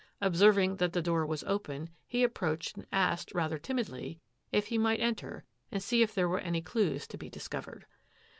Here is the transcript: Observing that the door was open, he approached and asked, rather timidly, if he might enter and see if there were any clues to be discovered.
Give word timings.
Observing 0.19 0.77
that 0.77 0.93
the 0.93 1.01
door 1.03 1.27
was 1.27 1.43
open, 1.43 1.87
he 2.07 2.23
approached 2.23 2.75
and 2.75 2.87
asked, 2.91 3.31
rather 3.35 3.59
timidly, 3.59 4.19
if 4.51 4.65
he 4.65 4.77
might 4.79 4.99
enter 4.99 5.43
and 5.71 5.83
see 5.83 6.01
if 6.01 6.15
there 6.15 6.27
were 6.27 6.39
any 6.39 6.59
clues 6.59 7.05
to 7.05 7.19
be 7.19 7.29
discovered. 7.29 7.85